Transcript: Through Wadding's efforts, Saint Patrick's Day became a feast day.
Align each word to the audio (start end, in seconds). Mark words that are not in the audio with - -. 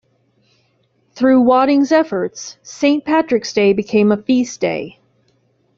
Through 1.13 1.41
Wadding's 1.41 1.91
efforts, 1.91 2.57
Saint 2.63 3.05
Patrick's 3.05 3.53
Day 3.53 3.73
became 3.73 4.11
a 4.11 4.17
feast 4.17 4.59
day. 4.59 4.99